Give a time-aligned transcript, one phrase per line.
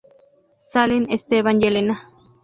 [0.63, 2.09] Salen Esteban y Elena.